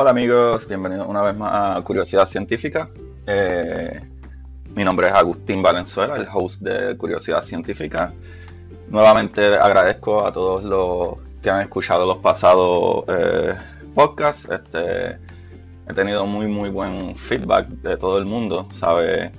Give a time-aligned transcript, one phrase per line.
[0.00, 2.88] Hola amigos, bienvenidos una vez más a Curiosidad Científica.
[3.26, 4.00] Eh,
[4.72, 8.14] mi nombre es Agustín Valenzuela, el host de Curiosidad Científica.
[8.90, 13.56] Nuevamente agradezco a todos los que han escuchado los pasados eh,
[13.92, 14.48] podcasts.
[14.48, 15.18] Este,
[15.88, 19.32] he tenido muy muy buen feedback de todo el mundo, ¿sabe?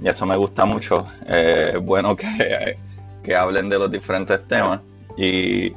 [0.00, 1.06] Y eso me gusta mucho.
[1.26, 2.78] Es bueno que,
[3.22, 4.80] que hablen de los diferentes temas.
[5.18, 5.74] Y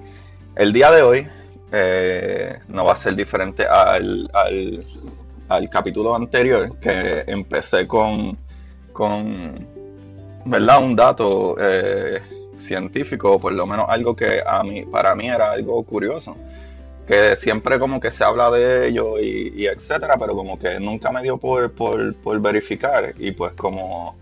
[0.55, 1.27] el día de hoy
[1.75, 4.29] eh, no va a ser diferente al,
[5.49, 8.37] al, capítulo anterior, que empecé con,
[8.91, 9.67] con
[10.45, 10.83] ¿verdad?
[10.83, 12.21] un dato eh,
[12.57, 16.37] científico, o por lo menos algo que a mí, para mí era algo curioso.
[17.07, 21.23] Que siempre como que se habla de ello y, etcétera, pero como que nunca me
[21.23, 23.13] dio por, por, por verificar.
[23.17, 24.15] Y pues como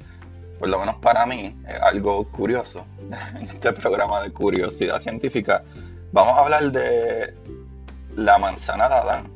[0.58, 2.86] por lo menos para mí, es algo curioso
[3.40, 5.64] en este programa de curiosidad científica
[6.14, 7.34] Vamos a hablar de
[8.18, 9.32] la manzana de Adán.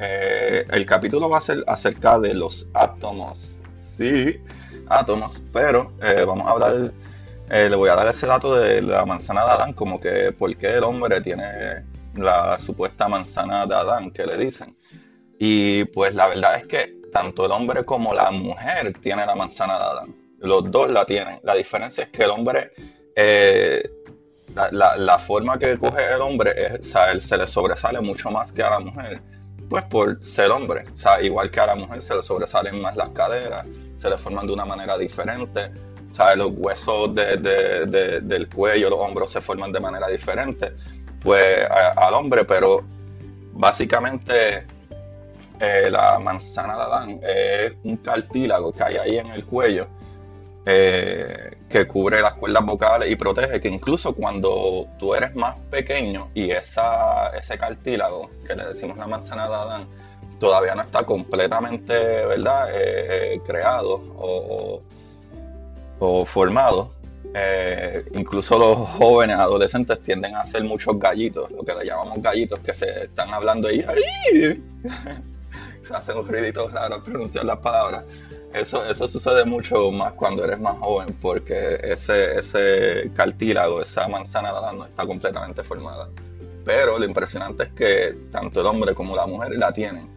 [0.00, 3.56] Eh, el capítulo va a ser acerca de los átomos.
[3.78, 4.40] Sí,
[4.88, 6.92] átomos, pero eh, vamos a hablar,
[7.50, 10.56] eh, le voy a dar ese dato de la manzana de Adán, como que por
[10.56, 14.74] qué el hombre tiene la supuesta manzana de Adán que le dicen.
[15.38, 19.76] Y pues la verdad es que tanto el hombre como la mujer tienen la manzana
[19.76, 20.16] de Adán.
[20.38, 21.38] Los dos la tienen.
[21.42, 22.72] La diferencia es que el hombre
[24.54, 28.52] la, forma que coge el hombre es, o sea, él se le sobresale mucho más
[28.52, 29.20] que a la mujer,
[29.68, 32.96] pues por ser hombre, o sea, igual que a la mujer se le sobresalen más
[32.96, 33.64] las caderas,
[33.96, 35.70] se le forman de una manera diferente,
[36.12, 40.72] o sea, los huesos del cuello, los hombros se forman de manera diferente,
[41.20, 41.66] pues
[41.96, 42.84] al hombre, pero
[43.52, 44.66] básicamente
[45.60, 49.86] eh, la manzana de Adán es un cartílago que hay ahí en el cuello
[50.66, 56.30] eh, que cubre las cuerdas vocales y protege que incluso cuando tú eres más pequeño
[56.34, 59.86] y esa, ese cartílago que le decimos la manzana de Adán
[60.38, 62.70] todavía no está completamente ¿verdad?
[62.70, 64.00] Eh, eh, creado
[65.98, 66.92] o, formado,
[68.14, 72.74] incluso los jóvenes adolescentes tienden a hacer muchos gallitos, lo que le llamamos gallitos, que
[72.74, 73.82] se están hablando ahí,
[75.86, 78.02] se hacen un ruidito raro al pronunciar las palabras.
[78.54, 84.52] Eso, eso sucede mucho más cuando eres más joven, porque ese, ese cartílago, esa manzana
[84.52, 86.08] de no está completamente formada.
[86.64, 90.08] Pero lo impresionante es que tanto el hombre como la mujer la tienen.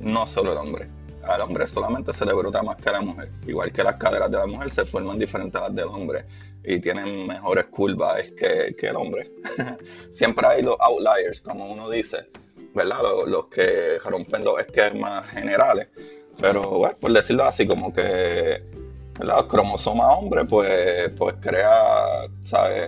[0.00, 0.88] No solo el hombre.
[1.22, 3.30] Al hombre solamente se le brota más que a la mujer.
[3.46, 6.24] Igual que las caderas de la mujer se forman diferentes a las del hombre
[6.64, 9.30] y tienen mejores curvas que, que el hombre.
[10.10, 12.28] Siempre hay los outliers, como uno dice,
[12.74, 13.02] ¿verdad?
[13.02, 15.88] Los, los que rompen los esquemas generales
[16.40, 18.62] pero bueno, por decirlo así, como que
[19.20, 22.26] el cromosoma hombre, pues, pues crea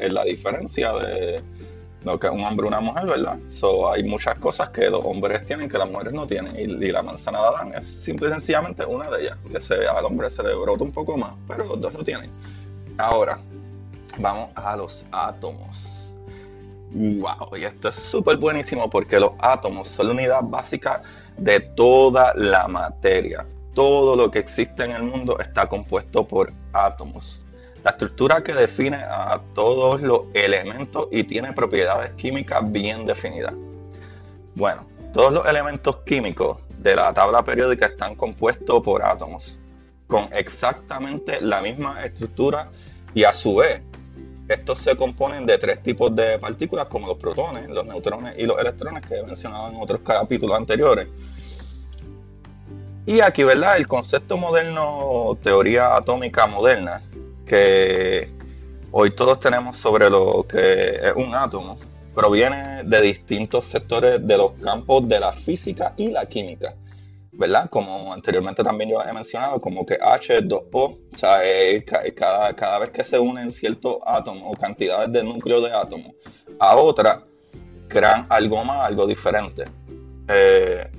[0.09, 1.43] la diferencia de
[2.05, 3.39] lo que es un hombre y una mujer, ¿verdad?
[3.49, 6.56] So, hay muchas cosas que los hombres tienen que las mujeres no tienen.
[6.59, 9.39] Y, la manzana de Adán es simple y sencillamente una de ellas.
[9.50, 12.31] Que se, al hombre se le brota un poco más, pero los dos lo tienen.
[12.97, 13.39] Ahora,
[14.19, 16.15] vamos a los átomos.
[16.93, 21.03] Wow, y esto es súper buenísimo porque los átomos son la unidad básica
[21.41, 23.47] de toda la materia.
[23.75, 27.45] Todo lo que existe en el mundo está compuesto por átomos.
[27.83, 33.55] La estructura que define a todos los elementos y tiene propiedades químicas bien definidas.
[34.55, 39.59] Bueno, todos los elementos químicos de la tabla periódica están compuestos por átomos,
[40.07, 42.69] con exactamente la misma estructura
[43.15, 43.81] y a su vez
[44.50, 48.59] estos se componen de tres tipos de partículas como los protones, los neutrones y los
[48.59, 51.06] electrones que he mencionado en otros capítulos anteriores.
[53.06, 53.77] Y aquí, ¿verdad?
[53.77, 57.00] El concepto moderno, teoría atómica moderna,
[57.47, 58.28] que
[58.91, 61.78] hoy todos tenemos sobre lo que es un átomo,
[62.12, 66.75] proviene de distintos sectores de los campos de la física y la química.
[67.32, 67.70] ¿Verdad?
[67.70, 71.41] Como anteriormente también yo he mencionado, como que H2O, o sea,
[72.14, 76.15] cada, cada vez que se unen ciertos átomos o cantidades de núcleo de átomos
[76.59, 77.24] a otra,
[77.88, 79.65] crean algo más, algo diferente.
[80.28, 80.91] Eh,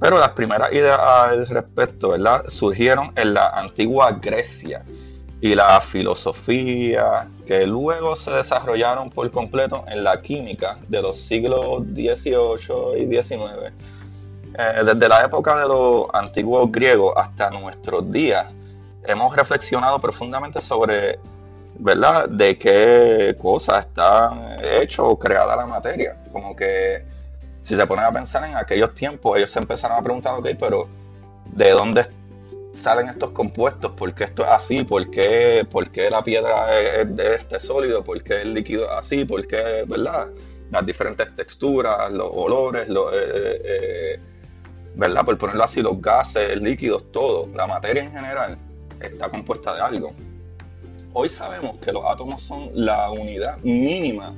[0.00, 2.44] pero las primeras ideas al respecto, ¿verdad?
[2.48, 4.84] Surgieron en la antigua Grecia
[5.40, 11.82] y la filosofía que luego se desarrollaron por completo en la química de los siglos
[11.94, 13.72] XVIII y XIX
[14.54, 18.46] eh, desde la época de los antiguos griegos hasta nuestros días,
[19.04, 21.18] hemos reflexionado profundamente sobre,
[21.78, 26.16] ¿verdad?, de qué cosas está hecho o creada la materia.
[26.32, 27.04] Como que
[27.62, 30.88] si se ponen a pensar en aquellos tiempos, ellos se empezaron a preguntar, ok, pero
[31.52, 32.06] ¿de dónde
[32.72, 33.92] salen estos compuestos?
[33.92, 34.84] ¿Por qué esto es así?
[34.84, 38.04] ¿Por qué, por qué la piedra es de este sólido?
[38.04, 39.24] ¿Por qué el líquido es así?
[39.24, 40.28] ¿Por qué, verdad?
[40.70, 43.12] las diferentes texturas, los olores, los,
[44.98, 45.24] ¿verdad?
[45.24, 48.58] Por ponerlo así, los gases, líquidos, todo, la materia en general
[49.00, 50.12] está compuesta de algo.
[51.12, 54.34] Hoy sabemos que los átomos son la unidad mínima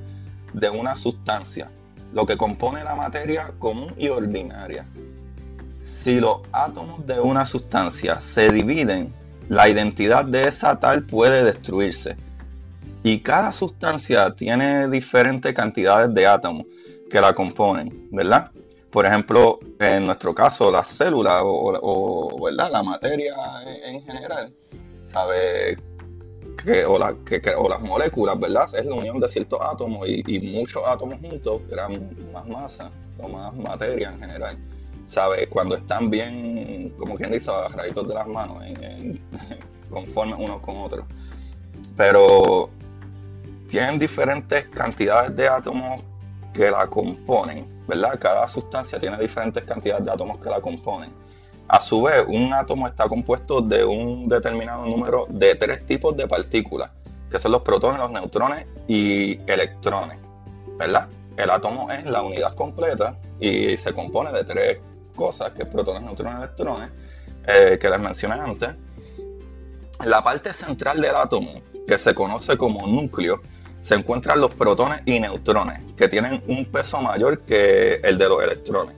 [0.52, 1.70] de una sustancia,
[2.12, 4.84] lo que compone la materia común y ordinaria.
[5.80, 9.14] Si los átomos de una sustancia se dividen,
[9.48, 12.16] la identidad de esa tal puede destruirse.
[13.02, 16.66] Y cada sustancia tiene diferentes cantidades de átomos
[17.10, 18.50] que la componen, ¿verdad?
[18.90, 23.34] Por ejemplo, en nuestro caso, las células o, la materia
[23.84, 24.52] en, general,
[25.06, 25.78] sabe
[26.64, 28.68] que, o, las moléculas, ¿verdad?
[28.74, 33.54] Es la unión de ciertos átomos y, muchos átomos juntos crean más masa o más
[33.54, 34.58] materia en general.
[35.06, 35.48] ¿Sabe?
[35.48, 39.20] Cuando están bien, como quien dice, agarraditos de las manos, en,
[39.90, 41.04] conforme unos con otros.
[41.96, 42.70] Pero
[43.68, 46.02] tienen diferentes cantidades de átomos
[46.52, 48.18] que la componen, ¿verdad?
[48.18, 51.12] Cada sustancia tiene diferentes cantidades de átomos que la componen.
[51.68, 56.26] A su vez, un átomo está compuesto de un determinado número de tres tipos de
[56.26, 56.90] partículas,
[57.30, 60.18] que son los protones, los neutrones y electrones,
[60.76, 61.08] ¿verdad?
[61.36, 64.80] El átomo es la unidad completa y se compone de tres
[65.14, 66.90] cosas, que es protones, neutrones y electrones,
[67.46, 68.70] eh, que les mencioné antes.
[70.04, 73.40] La parte central del átomo, que se conoce como núcleo,
[73.80, 78.42] se encuentran los protones y neutrones, que tienen un peso mayor que el de los
[78.42, 78.94] electrones,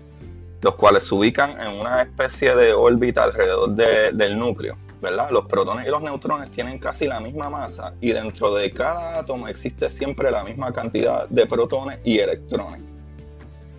[0.61, 4.77] los cuales se ubican en una especie de órbita alrededor del núcleo.
[5.01, 5.31] ¿verdad?
[5.33, 9.49] Los protones y los neutrones tienen casi la misma masa y dentro de cada átomo
[9.49, 12.81] existe siempre la misma cantidad de protones y electrones.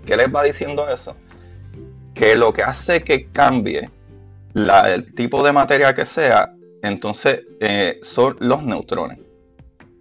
[0.05, 1.15] ¿Qué les va diciendo eso?
[2.13, 3.89] Que lo que hace que cambie
[4.53, 9.22] el tipo de materia que sea, entonces eh, son los neutrones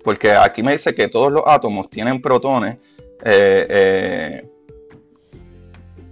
[0.03, 2.77] porque aquí me dice que todos los átomos tienen protones,
[3.25, 4.49] eh, eh,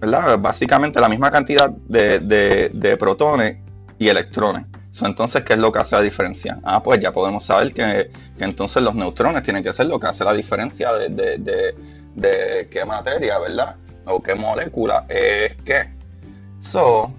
[0.00, 0.38] ¿verdad?
[0.38, 3.58] Básicamente la misma cantidad de, protones
[3.98, 4.66] y electrones.
[5.02, 6.58] entonces, ¿qué es lo que hace la diferencia?
[6.62, 10.24] Ah, pues ya podemos saber que, entonces los neutrones tienen que ser lo que hace
[10.24, 13.76] la diferencia de, qué materia, ¿verdad?
[14.06, 15.90] O qué molécula es qué.
[16.60, 17.12] So,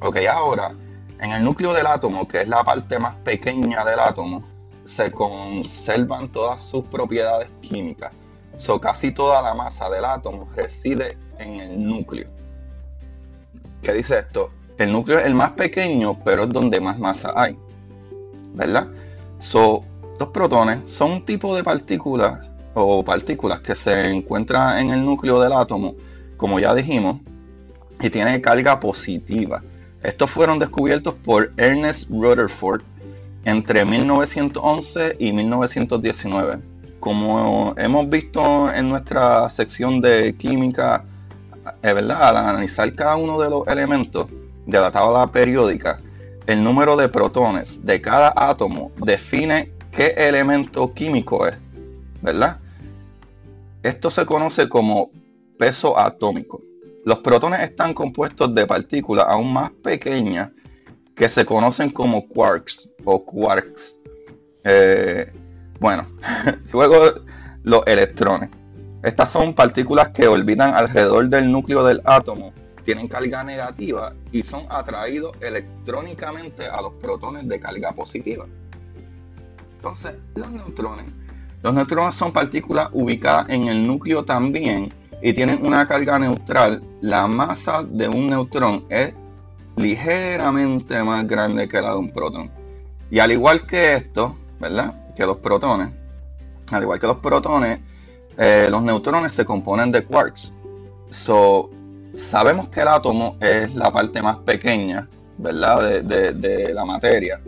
[0.00, 0.72] ok, ahora,
[1.20, 4.49] en el núcleo del átomo, que es la parte más pequeña del átomo,
[4.90, 8.14] se conservan todas sus propiedades químicas.
[8.58, 12.28] So, casi toda la masa del átomo reside en el núcleo.
[13.82, 14.50] ¿Qué dice esto?
[14.76, 17.56] El núcleo es el más pequeño, pero es donde más masa hay.
[18.54, 18.88] ¿Verdad?
[19.38, 19.84] So,
[20.18, 25.40] los protones son un tipo de partículas o partículas que se encuentran en el núcleo
[25.40, 25.94] del átomo,
[26.36, 27.20] como ya dijimos,
[28.00, 29.62] y tiene carga positiva.
[30.02, 32.82] Estos fueron descubiertos por Ernest Rutherford
[33.44, 36.58] entre 1911 y 1919.
[36.98, 41.04] Como hemos visto en nuestra sección de química,
[41.82, 44.26] es verdad, al analizar cada uno de los elementos
[44.66, 46.00] de la tabla periódica,
[46.46, 51.56] el número de protones de cada átomo define qué elemento químico es,
[52.20, 52.58] ¿verdad?
[53.82, 55.10] Esto se conoce como
[55.58, 56.60] peso atómico.
[57.04, 60.50] Los protones están compuestos de partículas aún más pequeñas
[61.20, 63.98] que se conocen como quarks o quarks.
[64.64, 65.30] Eh,
[65.78, 66.06] bueno,
[66.72, 66.96] luego
[67.62, 68.48] los electrones.
[69.02, 72.54] Estas son partículas que orbitan alrededor del núcleo del átomo,
[72.86, 78.46] tienen carga negativa y son atraídos electrónicamente a los protones de carga positiva.
[79.76, 81.04] Entonces, los neutrones.
[81.62, 86.82] Los neutrones son partículas ubicadas en el núcleo también y tienen una carga neutral.
[87.02, 89.12] La masa de un neutrón es
[89.76, 92.50] ligeramente más grande que la de un protón.
[93.10, 94.94] Y al igual que esto, ¿verdad?
[95.16, 95.90] Que los protones,
[96.68, 97.80] al igual que los protones,
[98.36, 100.54] eh, los neutrones se componen de quarks.
[101.10, 101.70] So,
[102.14, 105.08] sabemos que el átomo es la parte más pequeña,
[105.38, 106.02] ¿verdad?
[106.02, 107.40] De, la materia.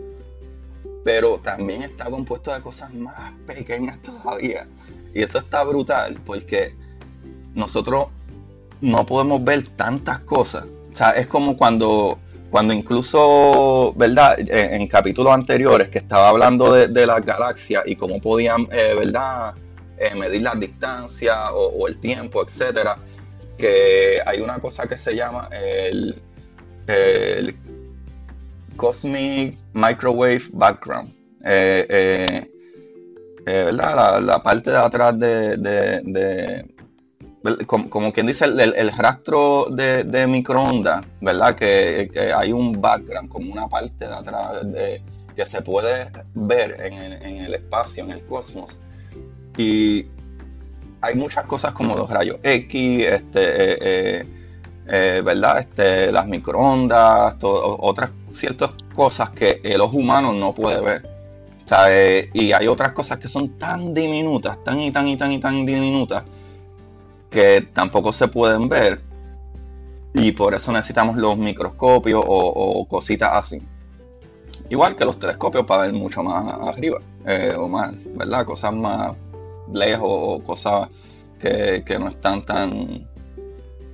[1.03, 4.67] Pero también está compuesto de cosas más pequeñas todavía.
[5.13, 6.75] Y eso está brutal porque
[7.53, 8.07] nosotros
[8.81, 10.65] no podemos ver tantas cosas.
[10.93, 12.19] O sea, es como cuando
[12.53, 14.39] cuando incluso, ¿verdad?
[14.39, 18.93] Eh, en capítulos anteriores que estaba hablando de, de las galaxias y cómo podían, eh,
[18.95, 19.55] ¿verdad?
[19.97, 22.95] Eh, medir las distancias o, el tiempo, etcétera,
[23.57, 26.21] que hay una cosa que se llama el,
[28.77, 31.11] Cosmic Microwave Background.
[33.45, 34.21] ¿verdad?
[34.21, 36.65] La, parte de atrás de,
[37.65, 41.55] como, quien dice, el, rastro de, microondas, ¿verdad?
[41.55, 45.01] Que, hay un background, como una parte de atrás de,
[45.35, 46.93] que se puede ver en
[47.41, 48.79] el, espacio, en el cosmos.
[49.57, 50.05] Y
[51.01, 54.25] hay muchas cosas como los rayos X, este,
[54.85, 55.59] ¿verdad?
[55.59, 62.29] Este, las microondas, otras ciertas cosas que el ojo humano no puede ver.
[62.33, 65.65] y hay otras cosas que son tan diminutas, tan y tan y tan y tan
[65.65, 66.23] diminutas,
[67.33, 69.01] que tampoco se pueden ver.
[70.13, 73.61] Y por eso necesitamos los microscopios o, cositas así.
[74.69, 76.99] Igual que los telescopios para ver mucho más arriba.
[77.25, 78.45] Eh, o más, ¿verdad?
[78.45, 79.13] Cosas más
[79.73, 80.89] lejos o cosas
[81.39, 83.07] que, no están tan,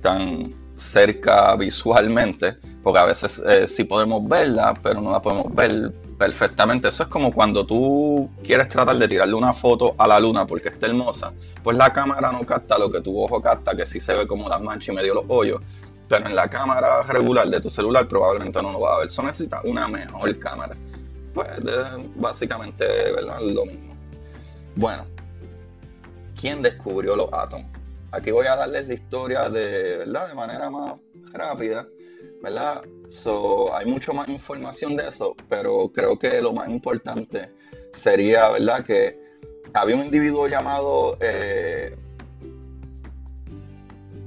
[0.02, 2.58] tan cerca visualmente.
[2.82, 6.88] Porque a veces eh, sí podemos verla, pero no la podemos ver perfectamente.
[6.88, 10.68] Eso es como cuando tú quieres tratar de tirarle una foto a la luna porque
[10.68, 11.32] está hermosa,
[11.64, 14.46] pues la cámara no capta lo que tu ojo capta, que sí se ve como
[14.46, 15.62] las manchas y medio los hoyos,
[16.10, 19.06] pero en la cámara regular de tu celular probablemente no lo va a ver.
[19.06, 20.76] Eso necesita una mejor cámara.
[21.32, 21.48] Pues
[22.16, 23.40] básicamente, ¿verdad?
[23.40, 23.96] Lo mismo.
[24.76, 25.06] Bueno,
[26.38, 27.70] ¿quién descubrió los átomos?
[28.12, 30.28] Aquí voy a darles la historia de, ¿verdad?
[30.28, 30.96] De manera más
[31.32, 31.86] rápida,
[32.42, 32.82] ¿verdad?
[33.08, 37.50] So, hay mucho más información de eso, pero creo que lo más importante
[37.92, 38.84] sería, ¿verdad?
[38.84, 39.18] Que
[39.74, 41.96] había un individuo llamado eh,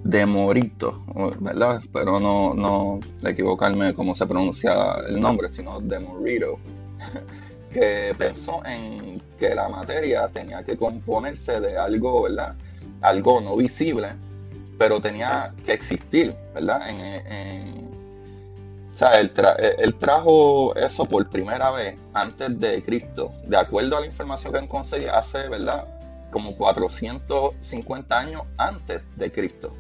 [0.03, 1.01] Demorito,
[1.39, 1.81] ¿verdad?
[1.91, 6.59] Pero no, no equivocarme cómo se pronuncia el nombre, sino Demorito,
[7.73, 12.55] que pensó en que la materia tenía que componerse de algo, ¿verdad?
[13.01, 14.09] Algo no visible,
[14.77, 16.89] pero tenía que existir, ¿verdad?
[16.89, 17.92] en,
[18.93, 19.31] o sea, él,
[19.95, 25.07] trajo eso por primera vez antes de Cristo, de acuerdo a la información que conseguí
[25.07, 25.87] hace, ¿verdad?
[26.29, 29.73] Como 450 años antes de Cristo.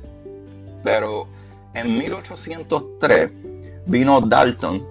[0.83, 1.27] Pero
[1.75, 3.31] en 1803
[3.85, 4.83] vino Dalton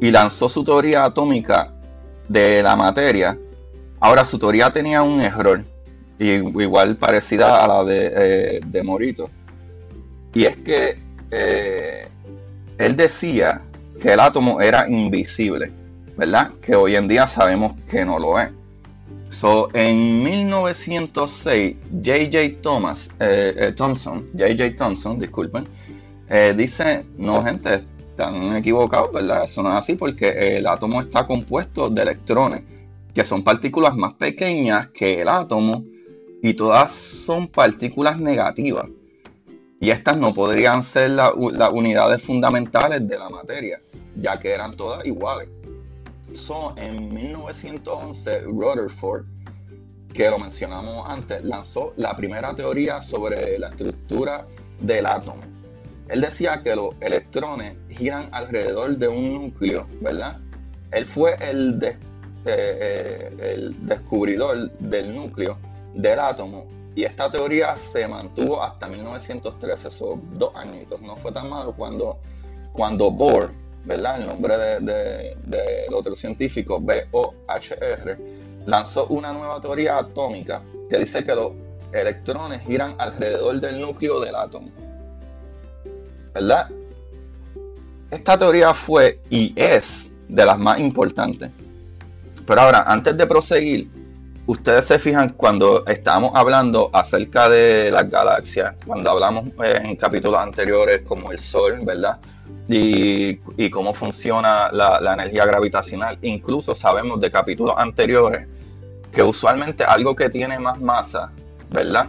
[0.00, 1.72] y lanzó su teoría atómica
[2.26, 3.38] de la materia.
[4.00, 5.62] Ahora, su teoría tenía un error,
[6.18, 9.28] igual parecida a la de, eh, Morito.
[10.32, 10.98] Y es que
[11.30, 12.08] eh,
[12.78, 13.60] él decía
[14.00, 15.72] que el átomo era invisible,
[16.16, 16.52] ¿verdad?
[16.62, 18.50] Que hoy en día sabemos que no lo es.
[19.30, 22.62] So, en 1906, J.J.
[22.62, 24.76] Thomas, eh, eh, Thompson, J.J.
[24.76, 25.66] Thompson, disculpen,
[26.30, 29.44] eh, dice, no gente, están equivocados, ¿verdad?
[29.44, 32.62] Eso no es así porque el átomo está compuesto de electrones,
[33.12, 35.84] que son partículas más pequeñas que el átomo
[36.42, 38.86] y todas son partículas negativas
[39.80, 41.32] y estas no podrían ser las
[41.72, 43.80] unidades fundamentales de la materia,
[44.16, 45.48] ya que eran todas iguales.
[46.32, 49.24] So, en 1911, Rutherford,
[50.12, 54.46] que lo mencionamos antes, lanzó la primera teoría sobre la estructura
[54.80, 55.40] del átomo.
[56.08, 60.38] Él decía que los electrones giran alrededor de un núcleo, ¿verdad?
[60.90, 61.96] Él fue el, eh,
[62.44, 65.58] eh, el descubridor del núcleo
[65.94, 71.00] del átomo y esta teoría se mantuvo hasta 1913, son dos añitos.
[71.00, 72.18] No fue tan malo cuando,
[72.72, 73.52] cuando Bohr,
[73.84, 74.20] ¿verdad?
[74.20, 78.18] El nombre del de, otro científico, B-O-H-R,
[78.66, 81.52] lanzó una nueva teoría atómica que dice que los
[81.92, 84.68] electrones giran alrededor del núcleo del átomo.
[86.34, 86.68] ¿Verdad?
[88.10, 91.50] Esta teoría fue y es de las más importantes.
[92.46, 93.90] Pero ahora, antes de proseguir,
[94.48, 100.40] ustedes se fijan cuando estamos hablando acerca de las galaxias, cuando hablamos eh, en capítulos
[100.40, 102.18] anteriores como el Sol, ¿verdad?
[102.66, 103.36] Y,
[103.68, 106.18] cómo funciona la, energía gravitacional.
[106.22, 108.48] Incluso sabemos de capítulos anteriores
[109.12, 111.30] que usualmente algo que tiene más masa,
[111.70, 112.08] ¿verdad?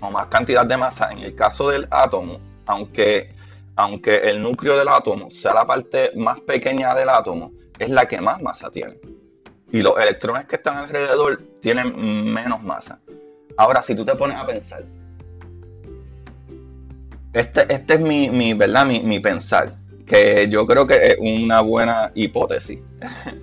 [0.00, 3.32] O más cantidad de masa, en el caso del átomo, aunque,
[3.76, 8.20] aunque el núcleo del átomo sea la parte más pequeña del átomo, es la que
[8.20, 9.19] más masa tiene
[9.72, 12.98] y los electrones que están alrededor tienen menos masa.
[13.56, 14.84] Ahora, si tú te pones a pensar,
[17.32, 18.86] este, este es mi, ¿verdad?
[18.86, 19.74] Mi, pensar,
[20.06, 22.78] que yo creo que es una buena hipótesis.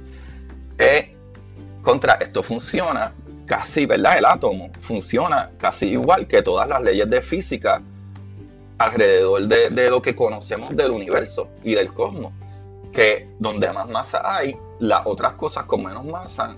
[1.81, 3.13] contra esto funciona
[3.45, 4.17] casi, ¿verdad?
[4.17, 7.81] El átomo funciona casi igual que todas las leyes de física
[8.77, 12.33] alrededor de, de lo que conocemos del universo y del cosmos.
[12.91, 16.55] Que donde más masa hay, las otras cosas con menos masa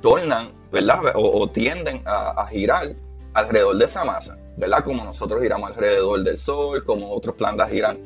[0.00, 1.12] tornan, ¿verdad?
[1.14, 2.94] O, tienden a, girar
[3.34, 4.84] alrededor de esa masa, ¿verdad?
[4.84, 7.98] Como nosotros giramos alrededor del Sol, como otros planetas giran,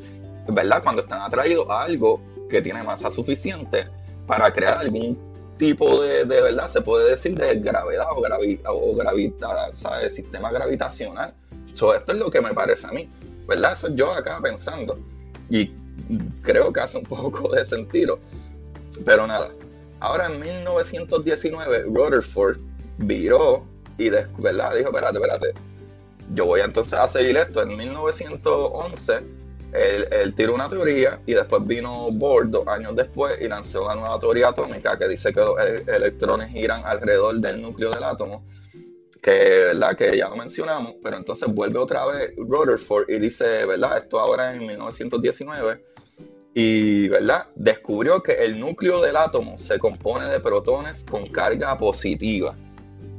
[0.48, 0.82] ¿verdad?
[0.82, 3.86] Cuando están atraídos a algo que tiene masa suficiente
[4.26, 5.18] para crear algún
[5.58, 6.68] tipo de, de ¿verdad?
[6.68, 10.14] Se puede decir de gravedad o, gravi, o gravita, ¿sabes?
[10.14, 11.34] Sistema gravitacional.
[11.74, 13.08] So, esto es lo que me parece a mí,
[13.46, 13.72] ¿verdad?
[13.72, 14.98] Eso yo acá pensando.
[15.48, 15.70] Y
[16.42, 18.18] creo que hace un poco de sentido.
[19.04, 19.50] Pero nada,
[20.00, 22.58] ahora en 1919 Rutherford
[22.98, 23.64] viró
[23.98, 24.74] y ¿verdad?
[24.74, 25.52] dijo, espérate, espérate,
[26.34, 27.62] yo voy entonces a seguir esto.
[27.62, 29.12] En 1911,
[29.72, 33.94] él, él tiró una teoría y después vino Bohr dos años después y lanzó una
[33.94, 38.42] nueva teoría atómica que dice que los electrones giran alrededor del núcleo del átomo
[39.22, 43.98] que la que ya lo mencionamos, pero entonces vuelve otra vez Rutherford y dice, ¿verdad?
[43.98, 45.80] Esto ahora en 1919
[46.54, 47.46] y, ¿verdad?
[47.54, 52.54] Descubrió que el núcleo del átomo se compone de protones con carga positiva.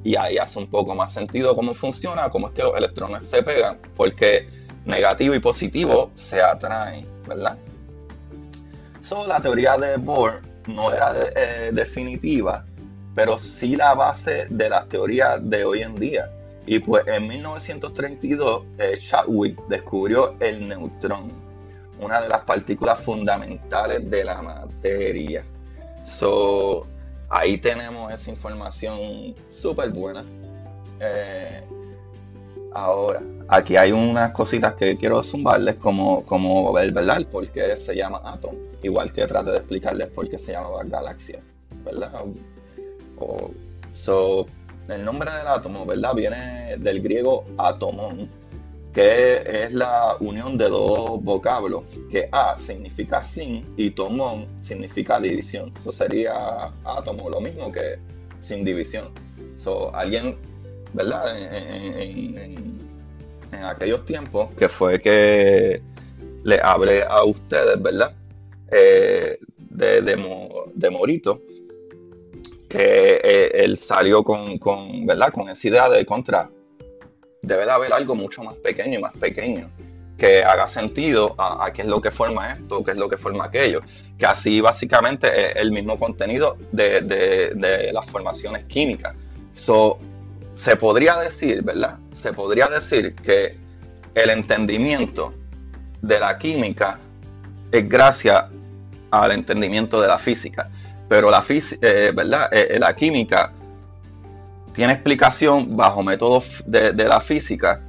[0.03, 3.41] Y ahí hace un poco más sentido cómo funciona, cómo es que los electrones se
[3.41, 4.50] pegan, porque
[4.86, 7.57] negativo y positivo se atraen, ¿verdad?
[9.01, 12.65] So, la teoría de Bohr no era eh, definitiva,
[13.15, 16.29] pero sí la base de las teorías de hoy en día.
[16.65, 21.32] Y pues en 1932 eh, Chadwick descubrió el neutrón,
[22.00, 25.43] una de las partículas fundamentales de la materia.
[26.05, 26.88] So,
[27.29, 30.24] ahí tenemos esa información súper buena.
[31.00, 31.63] Eh,
[32.74, 37.25] ahora, aquí hay unas cositas que quiero zumbarles, como, como ¿verdad?
[37.29, 38.58] por qué se llama átomo.
[38.82, 41.41] Igual que trate de explicarles por qué se llama galaxia,
[41.84, 42.12] ¿verdad?
[43.91, 44.48] So,
[44.89, 46.13] el nombre del átomo, ¿verdad?
[46.15, 48.29] Viene del griego atomón,
[48.93, 55.72] que es la unión de dos vocablos, que A significa sin y tomón significa división.
[55.79, 56.34] Eso sería
[56.84, 57.98] átomo, lo mismo que
[58.39, 59.10] sin división.
[59.55, 60.38] So, alguien,
[60.93, 61.38] ¿verdad?
[61.39, 62.74] En,
[63.63, 65.82] aquellos tiempos, que fue que
[66.43, 68.13] le hablé a ustedes, ¿verdad?
[68.72, 71.39] Eh, de, de Morito,
[72.74, 75.32] que eh, él salió con, con, ¿verdad?
[75.32, 76.50] con esa idea de contra.
[77.44, 79.70] Debe de haber algo mucho más pequeño y más pequeño
[80.18, 83.46] que haga sentido a, qué es lo que forma esto, qué es lo que forma
[83.46, 83.82] aquello.
[84.18, 89.13] Que así básicamente es el mismo contenido de, de, las formaciones químicas.
[89.53, 90.00] So,
[90.56, 92.00] se podría decir, ¿verdad?
[92.12, 93.55] Se podría decir que
[94.16, 95.31] el entendimiento
[96.01, 97.00] de la química
[97.72, 98.46] es gracias
[99.12, 100.72] al entendimiento de la física
[101.14, 102.52] pero la, eh, ¿verdad?
[102.52, 103.52] Eh, eh, la química
[104.74, 107.84] tiene explicación bajo métodos de, la física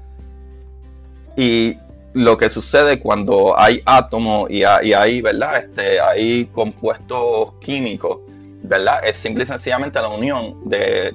[1.34, 1.74] y
[2.12, 5.56] lo que sucede cuando hay átomos y, hay, ¿verdad?
[5.56, 8.18] Este, hay compuestos químicos,
[8.62, 9.00] ¿verdad?
[9.02, 11.10] Es simple y sencillamente la unión de,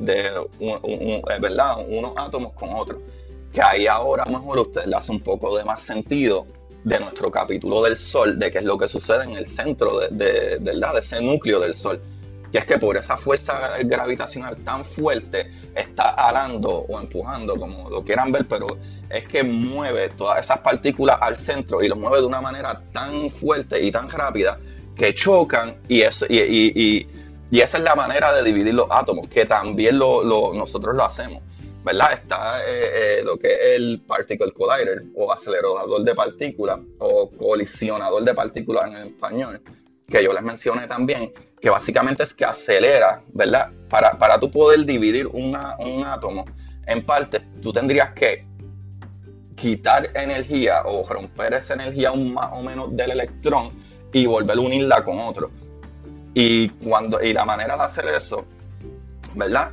[1.40, 1.78] ¿verdad?
[1.88, 3.00] unos átomos con otros.
[3.54, 6.48] Que ahí ahora a lo mejor usted le hace un poco de más sentido
[6.84, 10.08] de nuestro capítulo del Sol, de qué es lo que sucede en el centro de,
[10.10, 12.02] de, de, ese núcleo del Sol.
[12.52, 18.04] Que es que por esa fuerza gravitacional tan fuerte está alando o empujando, como lo
[18.04, 18.66] quieran ver, pero
[19.10, 23.30] es que mueve todas esas partículas al centro y lo mueve de una manera tan
[23.30, 24.60] fuerte y tan rápida
[24.96, 27.08] que chocan y, eso, y, y,
[27.52, 31.06] y, esa es la manera de dividir los átomos, que también lo, lo, nosotros lo
[31.06, 31.42] hacemos.
[31.84, 32.14] ¿Verdad?
[32.14, 38.24] Está eh, eh, lo que es el Particle Collider o acelerador de partículas o colisionador
[38.24, 39.62] de partículas en español,
[40.08, 43.72] que yo les mencioné también, que básicamente es que acelera, ¿verdad?
[43.90, 46.46] Para, para tú poder dividir un átomo
[46.86, 48.46] en partes, tú tendrías que
[49.56, 53.72] quitar energía o romper esa energía un más o menos del electrón
[54.12, 55.52] y volver a unirla con otro.
[56.34, 58.46] Y, cuando, y la manera de hacer eso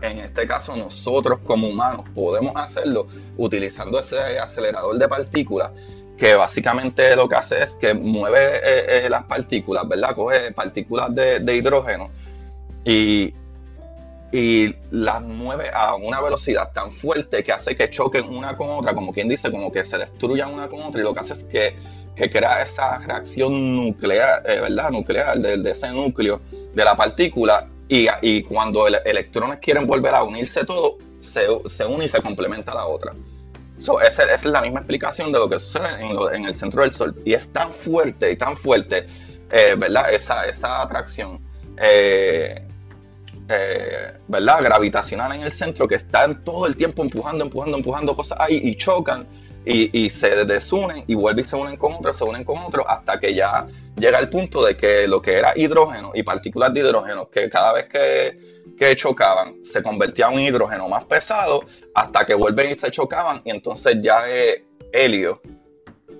[0.02, 5.70] En este caso nosotros como humanos podemos hacerlo utilizando ese acelerador de partículas
[6.16, 10.14] que básicamente lo que hace es que mueve eh, eh, las partículas, ¿verdad?
[10.14, 12.10] Coge partículas de, hidrógeno
[12.84, 13.34] y,
[14.90, 19.10] las mueve a una velocidad tan fuerte que hace que choquen una con otra, como
[19.10, 21.74] quien dice, como que se destruyan una con otra y lo que hace es que,
[22.30, 24.60] crea esa reacción nuclear, eh.
[24.90, 26.40] Nuclear de, de ese núcleo
[26.74, 32.08] de la partícula y, cuando electrones quieren volver a unirse todo, se, se une y
[32.08, 33.12] se complementa la otra.
[33.78, 37.14] esa, es la misma explicación de lo que sucede en, el centro del Sol.
[37.24, 39.06] Y es tan fuerte y tan fuerte,
[39.50, 40.12] eh, ¿verdad?
[40.12, 41.40] Esa, esa atracción,
[41.80, 42.66] eh,
[43.48, 44.62] eh, ¿verdad?
[44.62, 48.76] Gravitacional en el centro que están todo el tiempo empujando, empujando, empujando cosas ahí y
[48.76, 49.26] chocan
[49.66, 53.18] y, se desunen y vuelven y se unen con otros, se unen con otros hasta
[53.18, 57.28] que ya llega el punto de que lo que era hidrógeno y partículas de hidrógeno,
[57.28, 62.34] que cada vez que, que chocaban se convertía en un hidrógeno más pesado hasta que
[62.34, 65.40] vuelven y se chocaban y entonces ya es helio,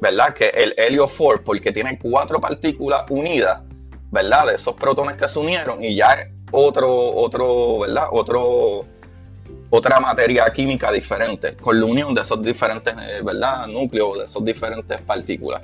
[0.00, 0.34] ¿verdad?
[0.34, 3.62] Que el helio 4, porque tiene cuatro partículas unidas,
[4.10, 4.48] ¿verdad?
[4.48, 8.08] De esos protones que se unieron y ya es otro, otro, ¿verdad?
[8.10, 8.86] Otro
[9.70, 13.66] otra materia química diferente, con la unión de esos diferentes eh, ¿verdad?
[13.66, 15.62] núcleos, de esos diferentes partículas.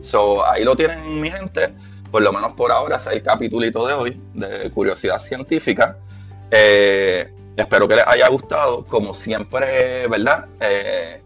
[0.00, 1.72] So, ahí lo tienen mi gente,
[2.10, 5.96] por lo menos por ahora, es el capítulito de hoy de curiosidad científica.
[6.50, 10.46] Eh, espero que les haya gustado, como siempre, ¿verdad?
[10.60, 11.22] Eh,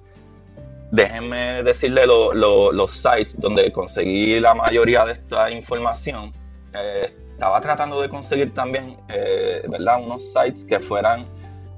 [0.93, 6.33] déjenme decirle los sites donde conseguí la mayoría de esta información.
[7.33, 8.97] Estaba tratando de conseguir también,
[9.69, 10.03] ¿verdad?
[10.03, 11.27] Unos sites que fueran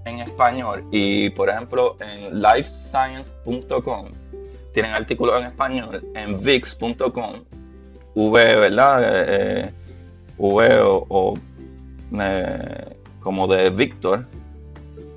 [0.08, 4.08] en español y, por ejemplo, en lifescience.com
[4.72, 7.42] tienen artículos en español, en vix.com,
[8.14, 9.02] v, ¿verdad?
[9.04, 9.72] Eh,
[10.36, 11.34] v o,
[13.20, 14.24] como de Víctor,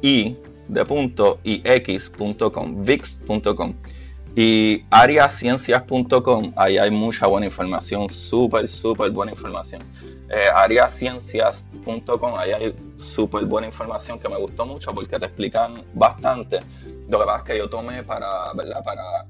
[0.02, 0.36] y
[0.68, 3.74] de punto y x.com, vix.com.
[4.36, 9.82] Y ariaciencias.com, ahí hay mucha buena información, súper, súper buena información.
[10.34, 16.62] Eh, ariaciencias.com, ahí hay súper buena información que me gustó mucho porque te explican bastante.
[17.10, 18.82] Lo que pasa que yo tomé para, ¿verdad?
[18.82, 19.26] Para,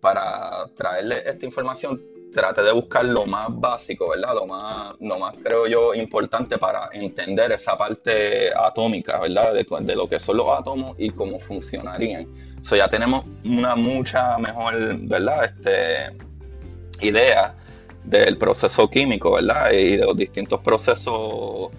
[0.00, 4.34] para traerle esta información, traté de buscar lo más básico, ¿verdad?
[4.34, 9.54] Lo más, lo más creo yo importante para entender esa parte atómica, ¿verdad?
[9.54, 12.26] De, de lo que son los átomos y cómo funcionarían.
[12.62, 15.44] So ya tenemos una mucha mejor, ¿verdad?
[15.44, 16.16] Este,
[17.06, 17.54] idea
[18.04, 19.72] del proceso químico, ¿verdad?
[19.72, 21.70] Y de los distintos procesos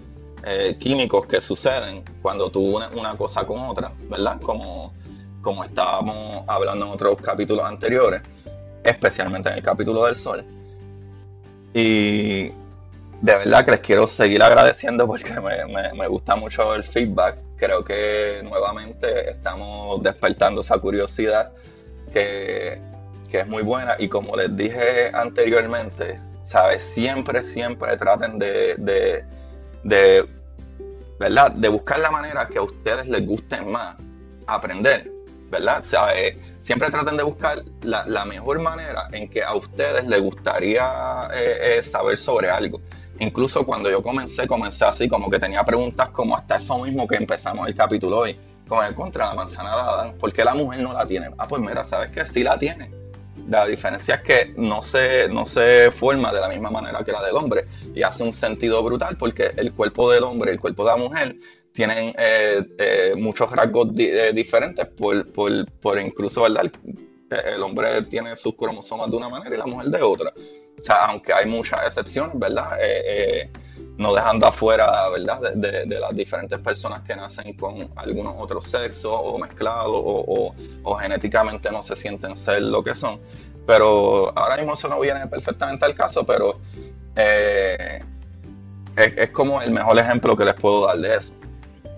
[0.44, 4.40] eh, químicos que suceden cuando tú unes una cosa con otra, ¿verdad?
[4.40, 4.92] Como,
[5.40, 8.22] como estábamos hablando en otros capítulos anteriores,
[8.82, 10.44] especialmente en el capítulo del Sol.
[11.72, 12.52] Y de
[13.22, 18.40] verdad que les quiero seguir agradeciendo porque me, me gusta mucho el feedback creo que
[18.44, 21.52] nuevamente estamos despertando esa curiosidad
[22.12, 22.78] que,
[23.40, 26.82] es muy buena y como les dije anteriormente, ¿sabes?
[26.82, 28.74] Siempre, siempre traten de,
[29.82, 30.28] de,
[31.18, 31.52] ¿verdad?
[31.52, 33.96] De buscar la manera que a ustedes les guste más
[34.46, 35.10] aprender,
[35.50, 35.84] ¿verdad?
[36.62, 41.82] Siempre traten de buscar la, mejor manera en que a ustedes les gustaría eh, eh,
[41.84, 42.80] saber sobre algo.
[43.18, 47.16] Incluso cuando yo comencé, comencé así, como que tenía preguntas como hasta eso mismo que
[47.16, 50.92] empezamos el capítulo hoy, con el contra la manzana dada, ¿por qué la mujer no
[50.92, 51.30] la tiene?
[51.38, 52.90] Ah, pues mira, sabes que sí la tiene.
[53.48, 57.22] La diferencia es que no se, no se forma de la misma manera que la
[57.22, 60.84] del hombre y hace un sentido brutal porque el cuerpo del hombre y el cuerpo
[60.84, 61.36] de la mujer
[61.72, 66.72] tienen eh, eh, muchos rasgos eh, diferentes por, por, por, incluso, ¿verdad?
[67.30, 70.32] el hombre tiene sus cromosomas de una manera y la mujer de otra
[70.78, 72.78] o sea, aunque hay muchas excepciones, ¿verdad?
[73.98, 75.52] No dejando afuera, ¿verdad?
[75.54, 81.82] De, las diferentes personas que nacen con algunos otros sexos o mezclados o, genéticamente no
[81.82, 83.20] se sienten ser lo que son.
[83.66, 86.58] Pero ahora mismo eso no viene perfectamente al caso, pero
[87.16, 88.02] eh,
[88.96, 91.32] es, como el mejor ejemplo que les puedo dar de eso.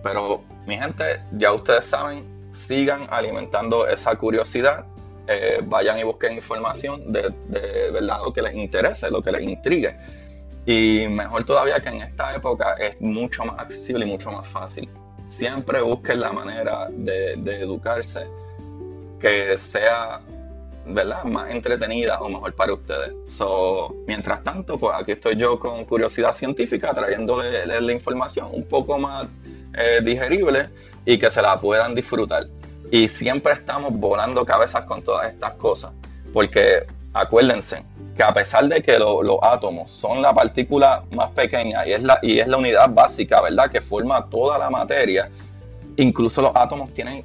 [0.02, 4.84] Pero mi gente, ya ustedes saben, sigan alimentando esa curiosidad
[5.30, 7.30] eh, vayan y busquen información de,
[7.92, 9.94] verdad lo que les interese, lo que les intrigue.
[10.68, 14.86] Y mejor todavía que en esta época es mucho más accesible y mucho más fácil.
[15.26, 18.26] Siempre busquen la manera de, educarse
[19.18, 20.20] que sea
[20.84, 21.24] ¿verdad?
[21.24, 23.14] más entretenida o mejor para ustedes.
[23.26, 28.98] So, mientras tanto, pues aquí estoy yo con curiosidad científica trayéndole la información un poco
[28.98, 29.26] más
[29.72, 30.68] eh, digerible
[31.06, 32.44] y que se la puedan disfrutar.
[32.90, 35.92] Y siempre estamos volando cabezas con todas estas cosas.
[36.30, 37.84] Porque acuérdense
[38.16, 42.18] que a pesar de que los átomos son la partícula más pequeña y es, la,
[42.22, 43.70] y es la unidad básica, ¿verdad?
[43.70, 45.30] Que forma toda la materia,
[45.96, 47.24] incluso los átomos tienen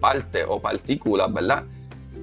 [0.00, 1.64] partes o partículas, ¿verdad?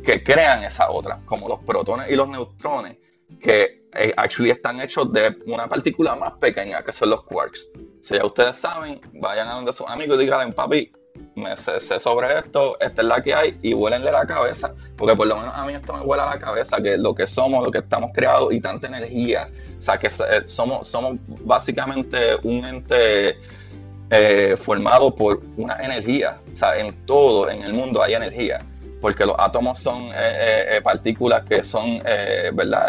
[0.04, 2.97] Que crean esa otra, como los protones y los neutrones,
[3.41, 7.71] que eh, actually están hechos de una partícula más pequeña, que son los quarks.
[8.02, 10.91] Si ya ustedes saben, vayan a donde sus amigos y díganle, papi,
[11.36, 15.28] me sé, sobre esto, esta es la que hay, y huélenle la cabeza, porque por
[15.28, 17.71] lo menos a mí esto me huele a la cabeza, que lo que somos, lo
[17.71, 23.38] que estamos creados y tanta energía, o sea, que eh, somos, somos básicamente un ente
[24.10, 28.60] eh, formado por una energía, o sea, en todo, en el mundo hay energía,
[29.00, 32.00] porque los átomos son eh, partículas que son,
[32.54, 32.88] ¿verdad?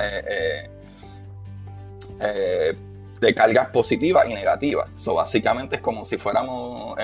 [2.19, 4.89] de cargas positivas y negativas.
[4.97, 6.97] So, básicamente es como si fuéramos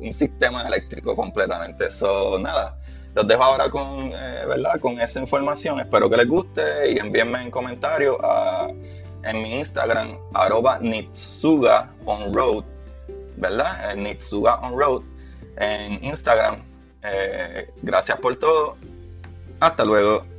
[0.00, 1.86] un sistema eléctrico completamente.
[1.86, 2.76] Eso, nada,
[3.14, 4.80] los dejo ahora con, eh, ¿verdad?
[4.80, 5.80] con esa información.
[5.80, 8.16] Espero que les guste y envíenme en comentarios
[9.24, 12.64] en mi Instagram, arroba Nitsuga on road,
[13.36, 13.94] ¿verdad?
[13.96, 15.02] Nitsuga on road
[15.56, 16.62] en Instagram.
[17.02, 18.76] Eh, gracias por todo.
[19.60, 20.31] Hasta luego.